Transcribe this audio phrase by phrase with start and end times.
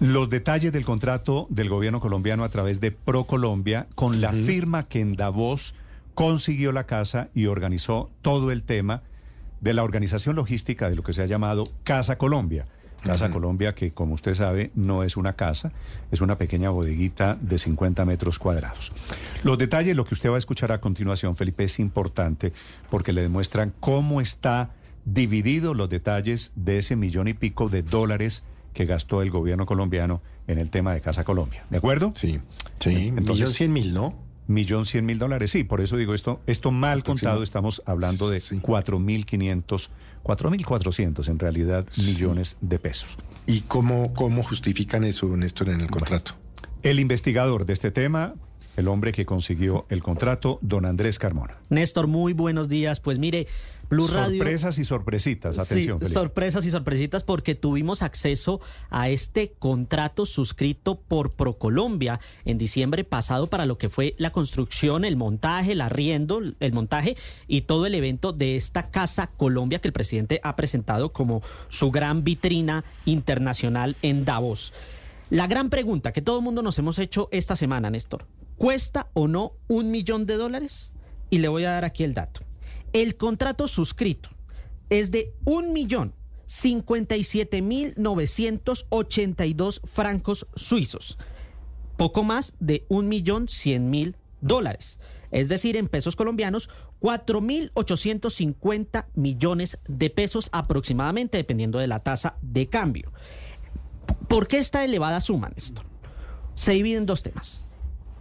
[0.00, 5.00] Los detalles del contrato del gobierno colombiano a través de ProColombia con la firma que
[5.00, 5.74] en Davos
[6.14, 9.02] consiguió la casa y organizó todo el tema
[9.60, 12.66] de la organización logística de lo que se ha llamado Casa Colombia.
[13.02, 15.72] Casa Colombia que, como usted sabe, no es una casa,
[16.10, 18.92] es una pequeña bodeguita de 50 metros cuadrados.
[19.42, 22.52] Los detalles, lo que usted va a escuchar a continuación, Felipe, es importante
[22.90, 24.70] porque le demuestran cómo está
[25.04, 28.42] dividido los detalles de ese millón y pico de dólares
[28.74, 31.64] que gastó el gobierno colombiano en el tema de Casa Colombia.
[31.70, 32.12] ¿De acuerdo?
[32.14, 32.40] Sí,
[32.80, 34.22] sí, Entonces- millón cien mil, ¿no?
[34.46, 38.42] Millón cien mil dólares, sí, por eso digo esto, esto mal contado, estamos hablando de
[38.60, 39.90] cuatro mil quinientos,
[40.22, 43.16] cuatro mil cuatrocientos en realidad millones de pesos.
[43.46, 46.32] ¿Y cómo, cómo justifican eso, Néstor, en el contrato?
[46.82, 48.34] El investigador de este tema,
[48.76, 51.58] el hombre que consiguió el contrato, don Andrés Carmona.
[51.68, 53.00] Néstor, muy buenos días.
[53.00, 53.46] Pues mire,
[53.88, 54.38] Blue Radio.
[54.38, 56.00] Sorpresas y sorpresitas, atención.
[56.02, 63.04] Sí, sorpresas y sorpresitas porque tuvimos acceso a este contrato suscrito por Procolombia en diciembre
[63.04, 67.16] pasado para lo que fue la construcción, el montaje, el arriendo, el montaje
[67.46, 71.90] y todo el evento de esta Casa Colombia que el presidente ha presentado como su
[71.90, 74.72] gran vitrina internacional en Davos.
[75.30, 79.28] La gran pregunta que todo el mundo nos hemos hecho esta semana, Néstor, ¿cuesta o
[79.28, 80.92] no un millón de dólares?
[81.30, 82.42] Y le voy a dar aquí el dato.
[82.92, 84.30] El contrato suscrito
[84.90, 86.14] es de un millón
[86.46, 91.18] cincuenta y siete mil novecientos ochenta y dos francos suizos,
[91.96, 95.00] poco más de un millón cien mil dólares,
[95.30, 96.68] es decir, en pesos colombianos,
[97.00, 103.10] cuatro mil ochocientos cincuenta millones de pesos aproximadamente, dependiendo de la tasa de cambio.
[104.28, 105.86] ¿Por qué esta elevada suma, Néstor?
[106.54, 107.66] Se divide en dos temas.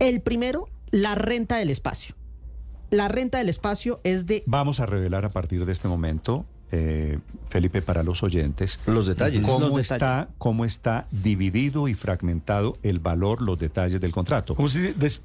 [0.04, 2.14] El primero, la renta del espacio.
[2.92, 7.20] La renta del espacio es de Vamos a revelar a partir de este momento, eh,
[7.50, 9.42] Felipe, para los oyentes, Los detalles.
[9.44, 9.92] cómo Los detalles.
[9.94, 14.56] está, cómo está dividido y fragmentado el valor, los detalles del contrato.
[14.56, 14.94] ¿Cómo se dice?
[15.00, 15.22] Des,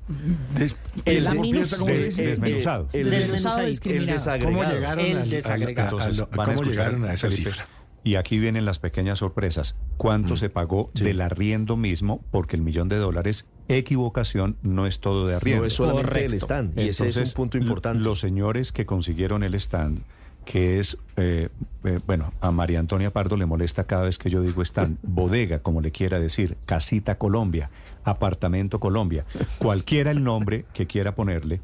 [0.56, 1.76] des- El ¿cómo minus- piensa?
[1.78, 2.26] ¿Cómo se des- dice?
[2.28, 2.88] desmenuzado.
[2.92, 4.12] El, Desmenuzado, el discriminado.
[4.12, 4.58] desagregado.
[4.58, 5.98] ¿Cómo llegaron, El al- al- desagregado.
[5.98, 7.50] a- a- a- van a ¿cómo llegaron a esa Felipe.
[7.50, 7.66] cifra?
[8.08, 9.76] Y aquí vienen las pequeñas sorpresas.
[9.98, 11.04] ¿Cuánto se pagó Sí.
[11.04, 12.24] del arriendo mismo?
[12.30, 15.60] Porque el millón de dólares, equivocación, no es todo de arriendo.
[15.60, 16.32] No es solamente Correcto.
[16.32, 18.02] el stand, y ese es Entonces, un punto importante.
[18.02, 19.98] Los señores que consiguieron el stand,
[20.46, 21.50] que es, eh,
[21.84, 25.58] eh, bueno, a María Antonia Pardo le molesta cada vez que yo digo stand, bodega,
[25.58, 27.68] como le quiera decir, casita Colombia,
[28.04, 29.26] apartamento Colombia,
[29.58, 31.60] cualquiera el nombre que quiera ponerle,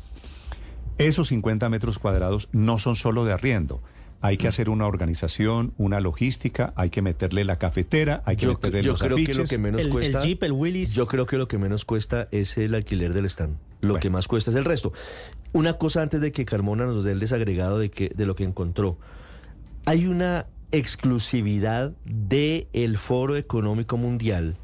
[0.99, 3.81] esos 50 metros cuadrados no son solo de arriendo.
[4.25, 8.53] Hay que hacer una organización, una logística, hay que meterle la cafetera, hay que Yo,
[8.55, 10.23] meterle yo los creo que lo que menos el, el cuesta.
[10.23, 10.95] Jeep, el Willys.
[10.95, 13.59] Yo creo que lo que menos cuesta es el alquiler del stand.
[13.83, 14.01] Lo Bueno.
[14.01, 14.95] que más cuesta es el resto.
[15.53, 18.45] Una cosa antes de que Carmona nos dé el desagregado de, que, de lo que
[18.45, 18.99] encontró.
[19.85, 24.57] Hay una exclusividad del el Foro Económico Mundial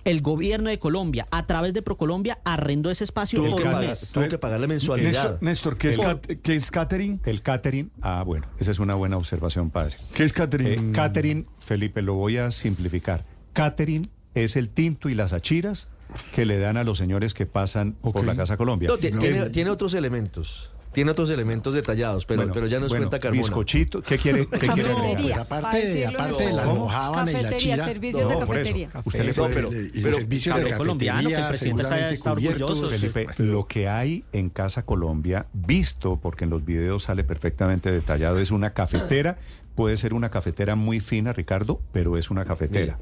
[0.04, 3.72] el gobierno de Colombia, a través de Procolombia, arrendó ese espacio Tuvo por que, un
[3.74, 4.10] pagar, mes.
[4.12, 5.10] tuvo que pagar la mensualidad.
[5.10, 7.20] Néstor, Néstor, ¿qué es, El- cat- qué es catering?
[7.26, 9.96] El catering, ah, bueno, esa es una buena observación, padre.
[10.14, 10.90] ¿Qué es catering?
[10.90, 13.24] Eh, catering, Felipe, lo voy a simplificar.
[13.52, 14.08] Catering
[14.44, 15.88] es el tinto y las achiras
[16.34, 18.14] que le dan a los señores que pasan Ok.
[18.14, 18.88] por la Casa Colombia.
[18.88, 19.18] No, ti- No.
[19.20, 20.70] tiene, tiene otros elementos.
[20.90, 23.42] Tiene otros elementos detallados, pero, Bueno, pero ya nos bueno, cuenta Carmona.
[23.42, 24.46] Bizcochito, ¿qué quiere?
[24.48, 25.12] ¿Qué quiere Cafetería.
[25.12, 25.36] agregar?
[25.36, 26.76] Pues Pa' aparte, de- aparte de la ¿Cómo?
[26.76, 27.84] mojábana y la Cafetería, chira.
[27.84, 28.64] servicios No, de por eso.
[28.64, 28.90] cafetería.
[29.04, 29.54] Usted le No, puede...
[29.54, 32.70] pero- el, el pero servicio de colombiano, que el cafetería, presidente está- seguramente está cubiertos.
[32.70, 32.90] orgulloso.
[32.90, 38.38] Felipe, lo que hay en Casa Colombia, visto, porque en los videos sale perfectamente detallado,
[38.38, 39.36] es una cafetera.
[39.78, 42.98] Puede ser una cafetera muy fina, Ricardo, pero es una cafetera.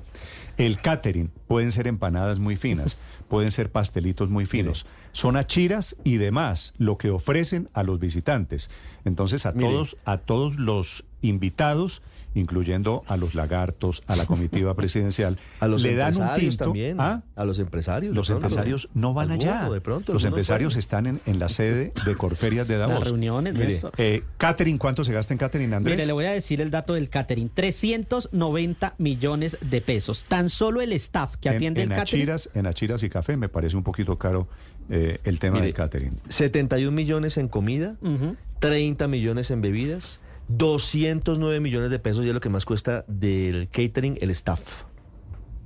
[0.59, 4.85] El catering pueden ser empanadas muy finas, pueden ser pastelitos muy finos.
[5.13, 8.71] Son achiras y demás lo que ofrecen a los visitantes.
[9.07, 9.71] Entonces a Mire.
[9.71, 12.03] todos a todos los invitados
[12.35, 16.65] incluyendo a los lagartos, a la comitiva presidencial, A los le dan un empresarios tinto.
[16.65, 16.97] también.
[17.01, 17.23] ¿Ah?
[17.35, 18.15] A los empresarios.
[18.15, 18.45] Los pronto.
[18.47, 19.71] empresarios no van Alguno, allá.
[19.71, 22.99] De pronto, los empresarios están en, en la sede de Corferias de Davos.
[22.99, 25.97] Las reuniones, Mire, eh, catering, ¿cuánto se gasta en catering, Andrés?
[25.97, 27.49] Mire, le voy a decir el dato del catering.
[27.49, 30.27] 390 millones de pesos.
[30.29, 32.21] Tan solo el staff que en, atiende en el catering.
[32.23, 34.47] achiras, en achiras y café me parece un poquito caro
[34.91, 36.21] eh, el tema Mire, del catering.
[36.29, 38.37] 71 millones en comida, Ujú.
[38.61, 43.69] 30 millones en bebidas, 209 millones de pesos y es lo que más cuesta del
[43.69, 44.85] catering el staff.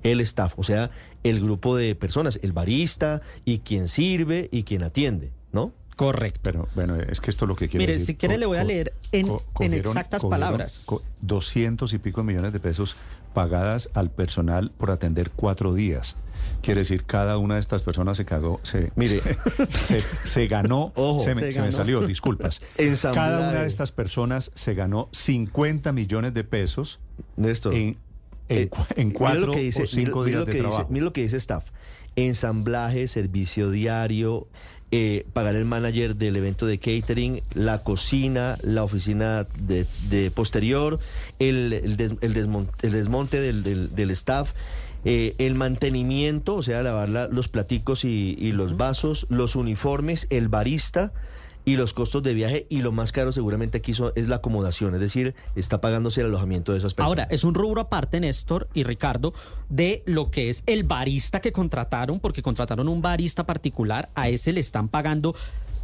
[0.03, 0.91] El staff, o sea,
[1.23, 5.75] el grupo de personas, el barista y quien sirve y quien atiende, ¿no?
[6.00, 6.41] Correcto.
[6.43, 8.06] Pero bueno, es que esto es lo que quiere Mire, decir.
[8.06, 10.81] si quiere co- le voy a leer en- cogieron- exactas cogieron palabras.
[10.87, 12.97] co- 200 y pico millones de pesos
[13.35, 16.17] pagadas al personal por atender cuatro días.
[16.62, 19.20] Quiere decir, cada una de estas personas se cagó, se, Mire.
[19.20, 21.20] se, se- se ganó, Ojo.
[21.20, 21.76] se, me, Se se me ganó.
[21.76, 22.62] salió, disculpas.
[23.02, 26.99] Cada una de estas personas se ganó 50 millones de pesos
[27.37, 27.75] Néstor.
[27.75, 27.99] en,
[28.50, 30.91] en, Eh, en cuatro lo que dice, o cinco días lo de que dice- trabajo.
[30.93, 31.64] mira lo que dice staff.
[32.17, 34.47] Ensamblaje, servicio diario,
[34.91, 40.99] eh, pagar el manager del evento de catering, la cocina, la oficina de, de posterior,
[41.38, 44.52] el, el des- el desmon- el desmonte del, del- del staff.
[45.06, 50.26] eh, el mantenimiento, o sea, lavar la- los platicos y, y los vasos, los uniformes,
[50.29, 51.14] el barista,
[51.73, 54.95] y los costos de viaje y lo más caro seguramente aquí son- es la acomodación,
[54.95, 57.09] es decir, está pagándose el alojamiento de esas personas.
[57.25, 59.33] Ahora, es un rubro aparte, Néstor y Ricardo,
[59.69, 64.53] de lo que es el barista que contrataron, porque contrataron un barista particular, a ese
[64.53, 65.35] le están pagando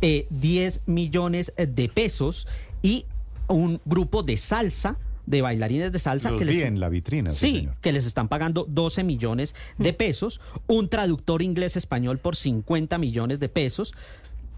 [0.02, 2.46] eh, 10 millones de pesos
[2.82, 3.06] y
[3.48, 7.36] un grupo de salsa, de bailarines de salsa, Los que les, en la vitrina, sí,
[7.50, 7.76] sí, señor.
[7.80, 13.48] que les están pagando 12 millones de pesos, un traductor inglés-español por 50 millones de
[13.48, 13.94] pesos,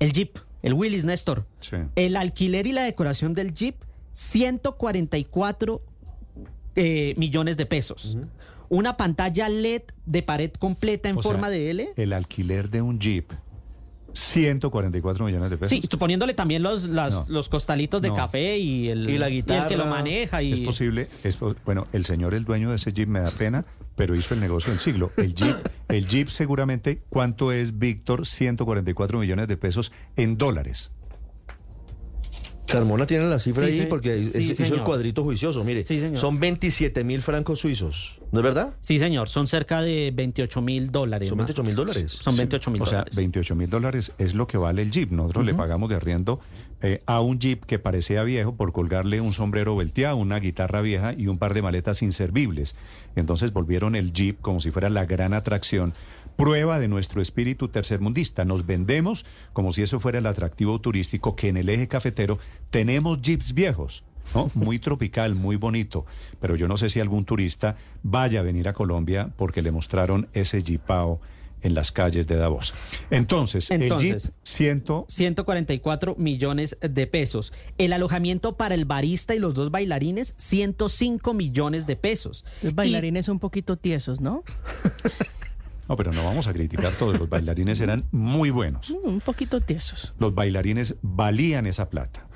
[0.00, 1.76] el Jeep, el Willis Néstor, Sí.
[1.96, 3.76] el alquiler y la decoración del Jeep,
[4.12, 5.82] 144
[6.76, 8.16] eh, millones de pesos.
[8.68, 11.88] Una pantalla LED de pared completa en O sea, forma de L.
[11.96, 13.32] El alquiler de un Jeep,
[14.18, 15.70] 144 millones de pesos.
[15.70, 17.26] Sí, y tú poniéndole también los, las- No.
[17.28, 18.14] los costalitos de No.
[18.14, 19.76] café y el, Y la el que guitarra.
[19.76, 20.42] lo maneja.
[20.42, 23.64] Y, Es posible, es bueno, el señor, el dueño de ese Jeep, me da pena,
[23.96, 25.10] pero hizo el negocio del siglo.
[25.16, 25.56] El Jeep,
[25.88, 28.26] el Jeep seguramente, ¿cuánto es, Víctor?
[28.26, 30.90] 144 millones de pesos en dólares.
[32.66, 33.86] Carmona tiene la cifra Sí, ahí sí.
[33.88, 35.64] porque Sí, hizo- el cuadrito juicioso.
[35.64, 35.84] Mire,
[36.16, 38.74] son 27 mil francos suizos, ¿no es verdad?
[38.80, 41.28] Sí, señor, son cerca de 28 mil dólares.
[41.28, 41.46] Son más.
[41.46, 42.12] 28 mil dólares.
[42.12, 43.16] Son 28 mil O sea, dólares.
[43.16, 45.10] 28 mil dólares es lo que vale el Jeep.
[45.10, 46.40] Nosotros le pagamos de arriendo
[46.80, 51.12] eh, a un Jeep que parecía viejo por colgarle un sombrero volteado, una guitarra vieja
[51.12, 52.76] y un par de maletas inservibles.
[53.16, 55.94] Entonces volvieron el Jeep como si fuera la gran atracción.
[56.36, 58.44] Prueba de nuestro espíritu tercermundista.
[58.44, 62.38] Nos vendemos como si eso fuera el atractivo turístico que en el eje cafetero
[62.70, 64.04] tenemos Jeeps viejos.
[64.34, 64.50] ¿No?
[64.54, 66.06] Muy tropical, muy bonito.
[66.40, 70.28] Pero yo no sé si algún turista vaya a venir a Colombia porque le mostraron
[70.32, 71.20] ese Jeepao
[71.62, 72.74] en las calles de Davos.
[73.10, 77.52] Entonces, el Entonces, Jeep ciento 144 millones de pesos.
[77.78, 82.44] El alojamiento para el barista y los dos bailarines, 105 millones de pesos.
[82.62, 84.44] Los bailarines un poquito tiesos, ¿no?
[85.88, 87.18] No, pero no vamos a criticar todos.
[87.18, 88.90] Los bailarines eran muy buenos.
[88.90, 90.12] Mm, Un poquito tiesos.
[90.18, 92.26] Los bailarines valían esa plata.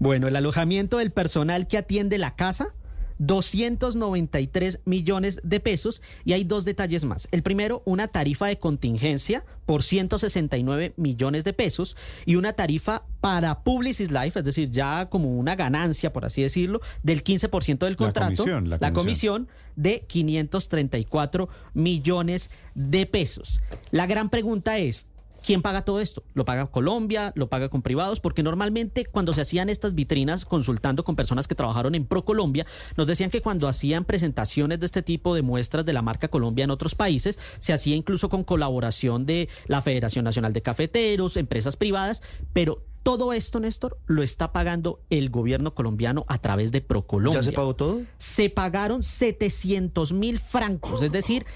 [0.00, 2.74] Bueno, el alojamiento del personal que atiende la casa,
[3.18, 7.28] 293 millones de pesos y hay dos detalles más.
[7.32, 13.62] El primero, una tarifa de contingencia por 169 millones de pesos y una tarifa para
[13.62, 18.36] Publicis Life, es decir, ya como una ganancia, por así decirlo, del 15% del contrato,
[18.36, 19.44] comisión, la la comisión.
[19.44, 23.60] comisión de 534 millones de pesos.
[23.90, 25.08] La gran pregunta es,
[25.44, 26.22] ¿quién paga todo esto?
[26.34, 27.32] ¿Lo paga Colombia?
[27.34, 28.20] ¿Lo paga con privados?
[28.20, 32.66] Porque normalmente cuando se hacían estas vitrinas consultando con personas que trabajaron en ProColombia,
[32.96, 36.64] nos decían que cuando hacían presentaciones de este tipo de muestras de la marca Colombia
[36.64, 41.76] en otros países, se hacía incluso con colaboración de la Federación Nacional de Cafeteros, empresas
[41.76, 42.82] privadas, pero...
[43.02, 47.52] Todo esto, Néstor, lo está pagando el gobierno colombiano a través de ProColombia ¿Ya se
[47.52, 48.02] pagó todo?
[48.18, 51.46] se pagaron 700 mil francos, es decir,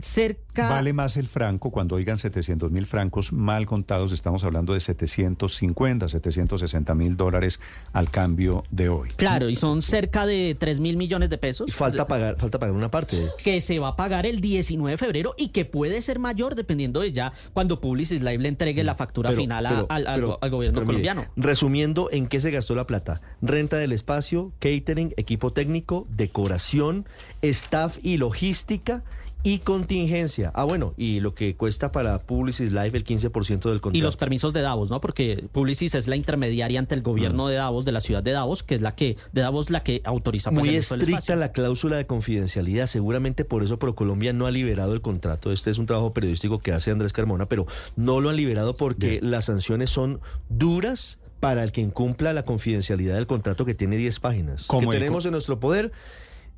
[0.00, 0.68] cerca...
[0.70, 6.08] Vale más el franco cuando oigan 700 mil francos mal contados, estamos hablando de 750,
[6.08, 7.60] 760 mil dólares
[7.92, 9.10] al cambio de hoy.
[9.16, 11.68] Claro, y son cerca de 3 mil millones de pesos.
[11.68, 13.26] Y falta pagar, falta pagar una parte.
[13.42, 17.00] que se va a pagar el 19 de febrero y que puede ser mayor dependiendo
[17.00, 20.14] de ya cuando Publicis Live le entregue la factura Pero- final a- pero- al, al-
[20.20, 21.24] pero- al gobierno mire, colombiano.
[21.36, 23.20] resumiendo, ¿en qué se gastó la plata?
[23.42, 27.06] Renta del espacio, catering, equipo técnico, decoración,
[27.42, 29.02] staff y logística
[29.42, 30.50] y contingencia.
[30.54, 33.96] Ah, bueno, y lo que cuesta para Publicis Live el 15% del contrato.
[33.96, 35.00] Y los permisos de Davos, ¿no?
[35.00, 37.48] Porque Publicis es la intermediaria ante el gobierno Mm.
[37.48, 40.02] de Davos, de la ciudad de Davos, que es la que, de Davos la que
[40.04, 42.86] autoriza pues, Muy el estricta la cláusula de confidencialidad.
[42.86, 45.52] Seguramente por eso ProColombia no ha liberado el contrato.
[45.52, 47.66] Este es un trabajo periodístico que hace Andrés Carmona, pero
[47.96, 53.14] no lo han liberado porque las sanciones son duras para el que incumpla la confidencialidad
[53.14, 54.64] del contrato que tiene 10 páginas.
[54.66, 55.92] Como que tenemos en nuestro poder.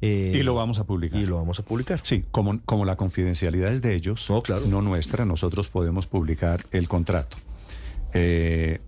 [0.00, 1.20] Eh, Y lo vamos a publicar.
[1.20, 2.00] Y lo vamos a publicar.
[2.02, 4.64] Sí, como, como la confidencialidad es de ellos, No, claro.
[4.66, 7.36] no nuestra, nosotros podemos publicar el contrato.
[8.12, 8.80] Eh,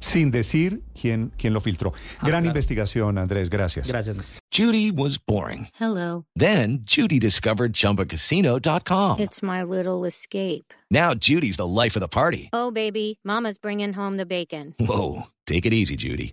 [0.00, 1.92] sin decir quién, quién lo filtró.
[2.20, 2.46] Gran claro.
[2.46, 3.88] investigación, Andrés, gracias.
[3.88, 4.16] Gracias.
[4.52, 5.68] Judy was boring.
[5.78, 6.24] Hello.
[6.36, 9.18] Then Judy discovered ChumbaCasino.com.
[9.20, 10.72] It's my little escape.
[10.90, 12.48] Now Judy's the life of the party.
[12.52, 14.74] Oh, baby, Mama's bringing home the bacon.
[14.78, 16.32] Whoa, take it easy, Judy.